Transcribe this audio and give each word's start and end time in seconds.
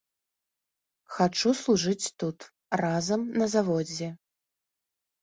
Хачу 1.17 1.51
служыць 1.61 2.11
тут, 2.23 2.37
разам 2.85 3.21
на 3.39 3.45
заводзе! 3.55 4.13